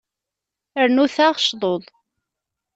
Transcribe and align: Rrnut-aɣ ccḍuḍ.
Rrnut-aɣ 0.83 1.33
ccḍuḍ. 1.39 1.83